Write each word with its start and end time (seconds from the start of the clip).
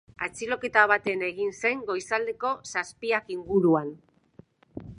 Atxiloketa 0.27 0.85
bat 0.91 1.09
en 1.11 1.23
egin 1.27 1.51
zen 1.57 1.83
goizaldeko 1.91 2.53
zazpiak 2.73 3.29
inguruan. 3.37 3.93